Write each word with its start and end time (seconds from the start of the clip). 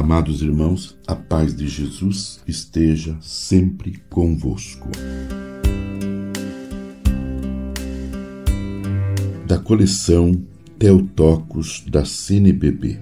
Amados 0.00 0.40
irmãos, 0.40 0.96
a 1.06 1.14
paz 1.14 1.54
de 1.54 1.68
Jesus 1.68 2.40
esteja 2.48 3.18
sempre 3.20 4.00
convosco. 4.08 4.88
Da 9.46 9.58
coleção 9.58 10.42
Teotocos 10.78 11.84
da 11.86 12.06
CNBB, 12.06 12.98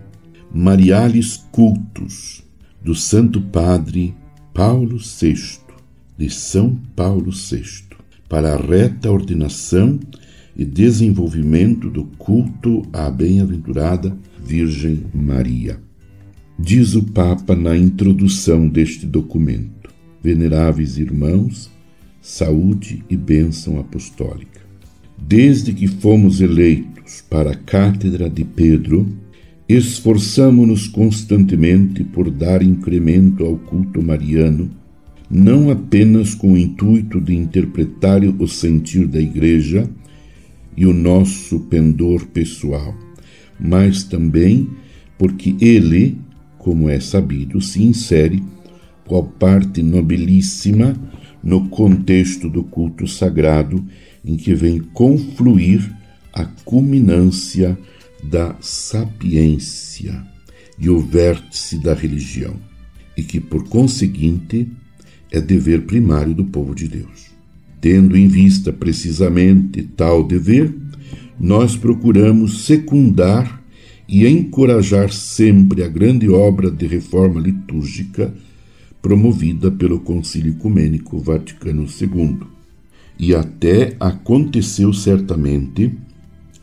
Mariales 0.53 1.37
Cultos, 1.53 2.43
do 2.83 2.97
Santo 2.97 3.41
Padre 3.43 4.13
Paulo 4.53 4.99
VI, 4.99 5.61
de 6.19 6.29
São 6.29 6.75
Paulo 6.97 7.31
VI, 7.31 7.85
para 8.29 8.55
a 8.55 8.57
reta 8.57 9.09
ordenação 9.09 10.01
e 10.57 10.65
desenvolvimento 10.65 11.89
do 11.91 12.07
culto 12.19 12.83
à 12.93 13.09
bem-aventurada 13.09 14.19
Virgem 14.45 15.05
Maria. 15.15 15.87
Diz 16.61 16.97
o 16.97 17.05
Papa 17.05 17.55
na 17.55 17.77
introdução 17.79 18.67
deste 18.67 19.07
documento: 19.07 19.95
Veneráveis 20.21 20.99
irmãos, 20.99 21.71
saúde 22.21 23.05
e 23.09 23.17
bênção 23.17 23.79
apostólica. 23.79 24.61
Desde 25.17 25.73
que 25.73 25.87
fomos 25.87 26.41
eleitos 26.41 27.23
para 27.31 27.53
a 27.53 27.55
Cátedra 27.55 28.29
de 28.29 28.45
Pedro, 28.45 29.07
esforçamo-nos 29.69 30.89
constantemente 30.89 32.03
por 32.03 32.29
dar 32.29 32.61
incremento 32.61 33.45
ao 33.45 33.57
culto 33.57 34.03
mariano, 34.03 34.69
não 35.31 35.71
apenas 35.71 36.35
com 36.35 36.55
o 36.55 36.59
intuito 36.59 37.21
de 37.21 37.37
interpretar 37.37 38.25
o 38.25 38.49
sentir 38.49 39.07
da 39.07 39.21
Igreja 39.21 39.89
e 40.77 40.87
o 40.87 40.93
nosso 40.93 41.61
pendor 41.61 42.27
pessoal, 42.27 42.93
mas 43.61 44.03
também 44.03 44.69
porque 45.17 45.55
ele 45.61 46.19
como 46.69 46.91
é 46.91 47.01
sabido, 47.01 47.63
se 47.63 47.83
insere 47.83 48.45
qual 49.07 49.25
parte 49.25 49.83
nobilíssima 49.83 50.95
no 51.43 51.67
contexto 51.71 52.47
do 52.47 52.63
culto 52.63 53.09
sagrado 53.09 53.83
em 54.23 54.37
que 54.37 54.53
vem 54.53 54.79
confluir 54.79 55.91
a 56.31 56.45
culminância 56.45 57.79
da 58.23 58.55
sapiência 58.61 60.23
e 60.79 60.91
o 60.91 61.01
vértice 61.01 61.79
da 61.79 61.95
religião, 61.95 62.57
e 63.17 63.23
que, 63.23 63.41
por 63.41 63.67
conseguinte, 63.67 64.71
é 65.33 65.41
dever 65.41 65.87
primário 65.87 66.35
do 66.35 66.45
povo 66.45 66.75
de 66.75 66.87
Deus. 66.87 67.29
Tendo 67.81 68.15
em 68.15 68.29
vista 68.29 68.75
precisamente 68.75 69.85
tal 69.85 70.23
dever, 70.23 70.75
nós 71.41 71.79
procuramos 71.79 72.67
secundar 72.67 73.58
e 74.09 74.27
encorajar 74.27 75.13
sempre 75.13 75.83
a 75.85 75.89
grande 75.89 76.31
obra 76.31 76.71
de 76.71 76.87
reforma 76.87 77.39
litúrgica 77.39 78.33
promovida 79.03 79.71
pelo 79.71 80.01
Concílio 80.01 80.53
Ecumênico 80.53 81.19
Vaticano 81.19 81.85
II. 81.85 82.39
E 83.19 83.35
até 83.35 83.95
aconteceu 84.01 84.95
certamente, 84.95 85.93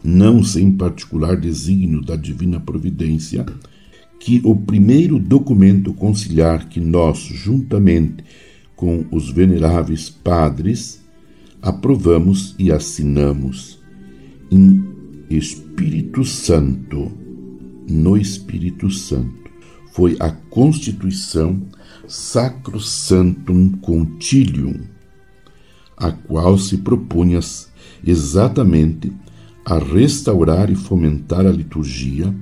não 0.03 0.43
sem 0.43 0.71
particular 0.71 1.37
desígnio 1.37 2.01
da 2.01 2.15
divina 2.15 2.59
providência, 2.59 3.45
que 4.19 4.41
o 4.43 4.55
primeiro 4.55 5.19
documento 5.19 5.93
conciliar 5.93 6.67
que 6.67 6.79
nós, 6.79 7.19
juntamente 7.19 8.23
com 8.75 9.05
os 9.11 9.29
veneráveis 9.29 10.09
padres, 10.09 11.01
aprovamos 11.61 12.55
e 12.57 12.71
assinamos 12.71 13.79
em 14.51 14.83
Espírito 15.29 16.23
Santo 16.23 17.24
no 17.87 18.17
Espírito 18.17 18.89
Santo. 18.89 19.49
Foi 19.91 20.17
a 20.19 20.29
constituição 20.29 21.61
Sacrosantum 22.07 23.71
Concilium, 23.81 24.81
a 25.95 26.11
qual 26.11 26.57
se 26.57 26.77
propunha 26.77 27.39
exatamente 28.05 29.11
a 29.65 29.79
restaurar 29.79 30.69
e 30.69 30.75
fomentar 30.75 31.45
a 31.45 31.51
liturgia, 31.51 32.33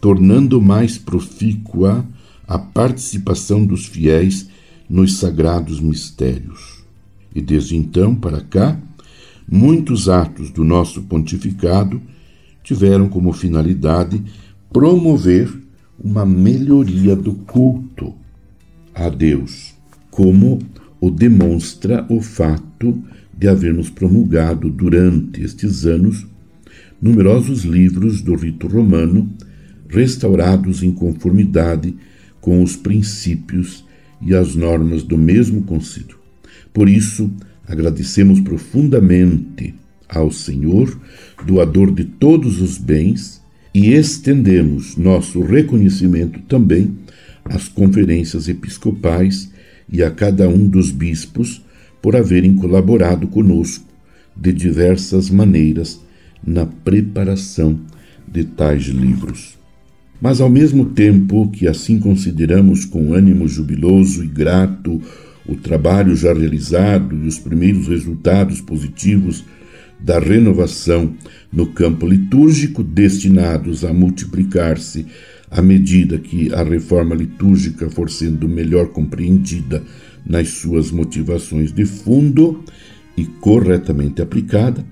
tornando 0.00 0.60
mais 0.60 0.98
profícua 0.98 2.04
a 2.46 2.58
participação 2.58 3.64
dos 3.64 3.86
fiéis 3.86 4.48
nos 4.88 5.18
sagrados 5.18 5.80
mistérios. 5.80 6.82
E 7.34 7.40
desde 7.40 7.76
então 7.76 8.14
para 8.14 8.40
cá, 8.40 8.78
muitos 9.48 10.08
atos 10.08 10.50
do 10.50 10.64
nosso 10.64 11.02
pontificado 11.02 12.02
tiveram 12.62 13.08
como 13.08 13.32
finalidade 13.32 14.22
promover 14.72 15.52
uma 16.02 16.24
melhoria 16.24 17.14
do 17.14 17.34
culto 17.34 18.14
a 18.94 19.08
Deus, 19.08 19.74
como 20.10 20.58
o 21.00 21.10
demonstra 21.10 22.06
o 22.08 22.20
fato 22.20 23.02
de 23.36 23.48
havermos 23.48 23.90
promulgado 23.90 24.70
durante 24.70 25.42
estes 25.42 25.84
anos 25.84 26.26
numerosos 27.00 27.64
livros 27.64 28.22
do 28.22 28.34
rito 28.34 28.66
romano 28.66 29.28
restaurados 29.88 30.82
em 30.82 30.92
conformidade 30.92 31.94
com 32.40 32.62
os 32.62 32.76
princípios 32.76 33.84
e 34.20 34.34
as 34.34 34.54
normas 34.54 35.02
do 35.02 35.18
mesmo 35.18 35.62
concílio. 35.64 36.16
Por 36.72 36.88
isso, 36.88 37.30
agradecemos 37.66 38.40
profundamente 38.40 39.74
ao 40.08 40.30
Senhor, 40.30 40.98
doador 41.44 41.92
de 41.92 42.04
todos 42.04 42.60
os 42.60 42.78
bens, 42.78 43.41
e 43.74 43.92
estendemos 43.92 44.96
nosso 44.96 45.42
reconhecimento 45.42 46.40
também 46.40 46.94
às 47.44 47.68
conferências 47.68 48.48
episcopais 48.48 49.50
e 49.90 50.02
a 50.02 50.10
cada 50.10 50.48
um 50.48 50.68
dos 50.68 50.90
bispos 50.90 51.62
por 52.00 52.16
haverem 52.16 52.54
colaborado 52.54 53.26
conosco 53.26 53.86
de 54.36 54.52
diversas 54.52 55.30
maneiras 55.30 56.00
na 56.44 56.66
preparação 56.66 57.78
de 58.26 58.44
tais 58.44 58.84
livros. 58.84 59.58
Mas 60.20 60.40
ao 60.40 60.48
mesmo 60.48 60.86
tempo 60.86 61.48
que 61.50 61.66
assim 61.66 61.98
consideramos 61.98 62.84
com 62.84 63.12
ânimo 63.12 63.48
jubiloso 63.48 64.22
e 64.24 64.26
grato 64.26 65.00
o 65.46 65.56
trabalho 65.56 66.14
já 66.14 66.32
realizado 66.32 67.16
e 67.16 67.26
os 67.26 67.38
primeiros 67.38 67.88
resultados 67.88 68.60
positivos 68.60 69.44
da 70.02 70.18
renovação 70.18 71.14
no 71.52 71.66
campo 71.66 72.06
litúrgico, 72.06 72.82
destinados 72.82 73.84
a 73.84 73.92
multiplicar-se 73.92 75.06
à 75.50 75.60
medida 75.60 76.18
que 76.18 76.52
a 76.52 76.62
reforma 76.62 77.14
litúrgica 77.14 77.88
for 77.90 78.10
sendo 78.10 78.48
melhor 78.48 78.88
compreendida 78.88 79.82
nas 80.24 80.48
suas 80.48 80.90
motivações 80.90 81.72
de 81.72 81.84
fundo 81.84 82.64
e 83.16 83.24
corretamente 83.24 84.22
aplicada, 84.22 84.84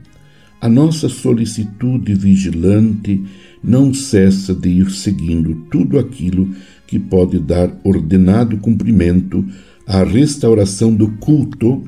a 0.61 0.69
nossa 0.69 1.09
solicitude 1.09 2.13
vigilante 2.15 3.25
não 3.65 3.95
cessa 3.95 4.55
de 4.55 4.69
ir 4.69 4.91
seguindo 4.91 5.55
tudo 5.71 5.99
aquilo 5.99 6.51
que 6.87 6.99
pode 6.99 7.39
dar 7.39 7.71
ordenado 7.83 8.59
cumprimento 8.59 9.43
à 9.87 10.05
restauração 10.05 10.95
do 10.95 11.09
culto 11.13 11.83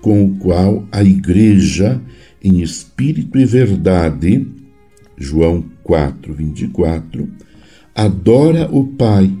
com 0.00 0.24
o 0.24 0.36
qual 0.36 0.86
a 0.92 1.02
Igreja 1.02 2.00
em 2.42 2.60
espírito 2.60 3.38
e 3.38 3.44
verdade, 3.44 4.46
João 5.16 5.64
4, 5.84 6.34
24, 6.34 7.28
adora 7.94 8.68
o 8.70 8.86
Pai, 8.86 9.32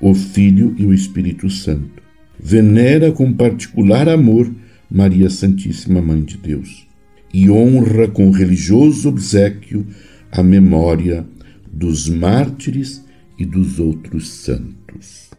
o 0.00 0.14
Filho 0.14 0.74
e 0.78 0.86
o 0.86 0.94
Espírito 0.94 1.50
Santo. 1.50 2.02
Venera 2.38 3.10
com 3.10 3.32
particular 3.32 4.08
amor 4.08 4.48
Maria 4.88 5.28
Santíssima 5.28 6.00
Mãe 6.00 6.22
de 6.22 6.36
Deus 6.36 6.86
e 7.34 7.50
honra 7.50 8.08
com 8.08 8.30
religioso 8.30 9.08
obsequio 9.08 9.86
a 10.30 10.42
memória 10.42 11.26
dos 11.70 12.08
mártires 12.08 13.04
e 13.38 13.44
dos 13.44 13.78
outros 13.78 14.28
santos. 14.28 15.30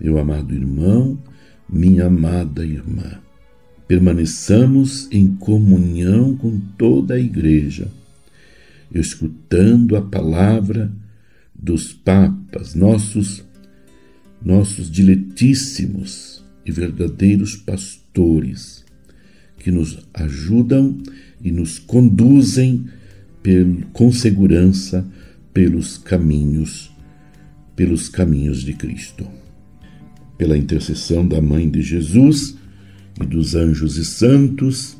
Meu 0.00 0.18
amado 0.18 0.54
irmão, 0.54 1.18
minha 1.68 2.06
amada 2.06 2.64
irmã, 2.64 3.21
permaneçamos 3.92 5.06
em 5.10 5.36
comunhão 5.36 6.34
com 6.34 6.58
toda 6.78 7.12
a 7.12 7.20
Igreja, 7.20 7.88
escutando 8.90 9.96
a 9.96 10.00
palavra 10.00 10.90
dos 11.54 11.92
papas, 11.92 12.74
nossos, 12.74 13.44
nossos 14.42 14.90
diletíssimos 14.90 16.42
e 16.64 16.72
verdadeiros 16.72 17.54
pastores, 17.54 18.82
que 19.58 19.70
nos 19.70 19.98
ajudam 20.14 20.96
e 21.42 21.52
nos 21.52 21.78
conduzem 21.78 22.86
com 23.92 24.10
segurança 24.10 25.06
pelos 25.52 25.98
caminhos, 25.98 26.90
pelos 27.76 28.08
caminhos 28.08 28.62
de 28.62 28.72
Cristo. 28.72 29.28
Pela 30.38 30.56
intercessão 30.56 31.28
da 31.28 31.42
Mãe 31.42 31.68
de 31.68 31.82
Jesus, 31.82 32.56
e 33.20 33.26
dos 33.26 33.54
anjos 33.54 33.96
e 33.96 34.04
santos, 34.04 34.96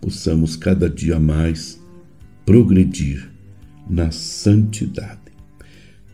possamos 0.00 0.56
cada 0.56 0.88
dia 0.88 1.18
mais 1.18 1.80
progredir 2.44 3.30
na 3.88 4.10
santidade. 4.10 5.20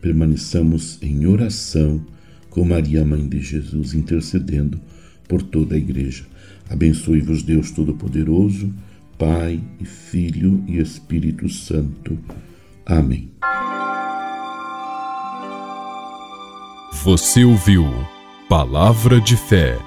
permaneçamos 0.01 0.99
em 1.01 1.25
oração 1.25 2.05
com 2.49 2.63
Maria, 2.63 3.03
Mãe 3.03 3.27
de 3.27 3.41
Jesus, 3.41 3.93
intercedendo 3.93 4.79
por 5.27 5.41
toda 5.41 5.75
a 5.75 5.77
Igreja. 5.77 6.25
Abençoe-vos, 6.69 7.43
Deus 7.43 7.71
Todo-Poderoso, 7.71 8.73
Pai 9.17 9.61
e 9.79 9.85
Filho 9.85 10.63
e 10.67 10.77
Espírito 10.77 11.49
Santo. 11.49 12.17
Amém. 12.85 13.29
Você 17.03 17.43
ouviu 17.43 17.85
Palavra 18.47 19.19
de 19.19 19.35
Fé 19.35 19.86